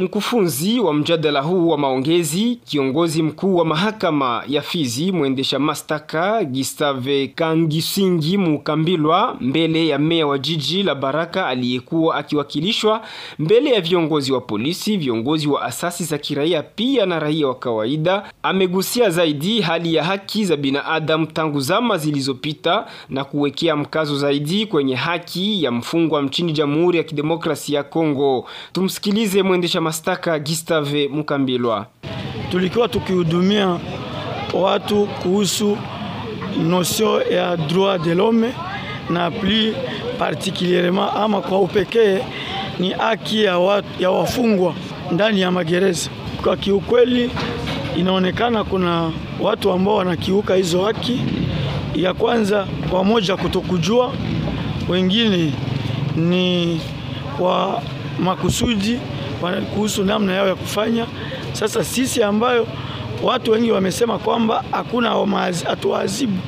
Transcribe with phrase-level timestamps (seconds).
[0.00, 7.28] Mkufunzi wa mjadala huu wa maongezi, kiongozi mkuu wa mahakama ya Fizi, mwendesha mashtaka Gustave
[7.28, 13.02] Kangisingi Mukambilwa, mbele ya meya wa jiji la Baraka aliyekuwa akiwakilishwa
[13.38, 18.22] mbele ya viongozi wa polisi, viongozi wa asasi za kiraia, pia na raia wa kawaida,
[18.42, 24.94] amegusia zaidi hali ya haki za binadamu tangu zama zilizopita na kuwekea mkazo zaidi kwenye
[24.94, 28.46] haki ya mfungwa nchini Jamhuri ya Kidemokrasia ya Kongo.
[28.72, 31.86] Tumsikilize mwendesha mashtaka Gustave Mukambilwa.
[32.50, 33.78] Tulikuwa tukihudumia
[34.54, 35.78] watu kuhusu
[36.68, 38.52] notion ya droit de l'homme
[39.10, 39.74] na plus
[40.18, 42.18] particulierement ama kwa upekee
[42.78, 44.74] ni haki ya, ya wafungwa
[45.12, 46.10] ndani ya magereza.
[46.42, 47.30] Kwa kiukweli,
[47.96, 49.10] inaonekana kuna
[49.40, 51.20] watu ambao wanakiuka hizo haki.
[51.94, 54.12] Ya kwanza kwa moja kutokujua,
[54.88, 55.52] wengine
[56.16, 56.80] ni
[57.38, 57.82] kwa
[58.18, 58.98] makusudi
[59.74, 61.06] kuhusu namna yao ya kufanya.
[61.52, 62.66] Sasa sisi ambayo
[63.22, 65.10] watu wengi wamesema kwamba hakuna
[65.66, 66.38] hatuwaadhibu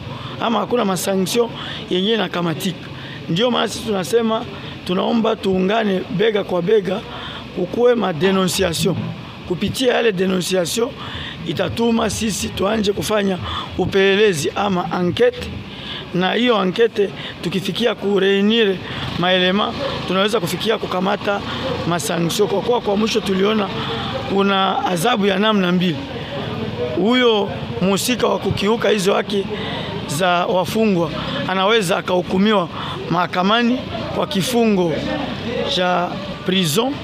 [0.41, 1.49] ama hakuna masanction
[1.91, 2.87] yenyewe nakamatika,
[3.29, 4.45] ndio maana sisi tunasema
[4.87, 7.01] tunaomba tuungane bega kwa bega,
[7.57, 8.97] kukuwe madenonciation.
[9.49, 10.89] Kupitia yale denonciation
[11.47, 13.39] itatuma sisi tuanje kufanya
[13.79, 15.49] upelelezi ama ankete,
[16.15, 17.11] na hiyo ankete
[17.43, 18.77] tukifikia kureunir
[19.19, 19.73] maelema
[20.09, 21.41] tunaweza kufikia kukamata
[21.89, 23.69] masanction, kwa kuwa kwa mwisho tuliona
[24.35, 25.97] kuna adhabu ya namna mbili.
[26.97, 27.51] Huyo
[27.83, 29.47] mhusika wa kukiuka hizo haki
[30.07, 31.11] za wafungwa
[31.49, 32.69] anaweza akahukumiwa
[33.11, 33.79] mahakamani
[34.15, 34.93] kwa kifungo
[35.75, 36.09] cha
[36.47, 36.95] prison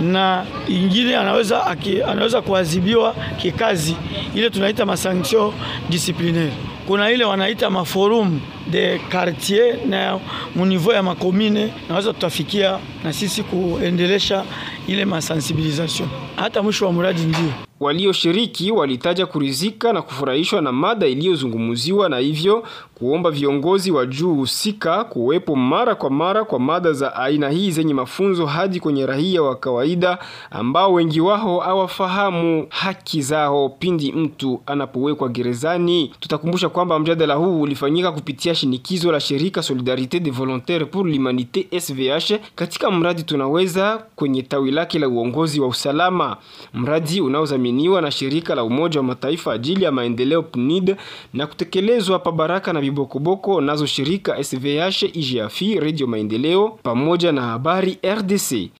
[0.00, 1.66] na ingine anaweza,
[2.08, 3.96] anaweza kuadhibiwa kikazi,
[4.34, 5.52] ile tunaita masanction
[5.90, 6.52] disciplinaire.
[6.86, 10.18] Kuna ile wanaita maforum de quartier na
[10.54, 14.44] munivou ya makomine, naweza tutafikia na sisi kuendelesha
[14.86, 22.08] ile masensibilisation hata mwisho wa mradi ndio Walioshiriki walitaja kurizika na kufurahishwa na mada iliyozungumziwa
[22.08, 27.50] na hivyo kuomba viongozi wa juu husika kuwepo mara kwa mara kwa mada za aina
[27.50, 30.18] hii zenye mafunzo hadi kwenye raia wa kawaida
[30.50, 36.12] ambao wengi wao hawafahamu haki zao pindi mtu anapowekwa gerezani.
[36.20, 42.38] Tutakumbusha kwamba mjadala huu ulifanyika kupitia shinikizo la shirika Solidarite des Volontaires pour l'Humanité SVH
[42.54, 46.36] katika mradi tunaweza kwenye tawi lake la uongozi wa usalama,
[46.74, 47.20] mradi
[47.66, 50.96] unaozaminiwa na shirika la Umoja wa Mataifa ajili ya maendeleo PNID
[51.34, 57.98] na kutekelezwa pa Baraka na Bibokoboko nazo shirika SVH, IGAFI, Radio Maendeleo pamoja na habari
[58.04, 58.70] RDC.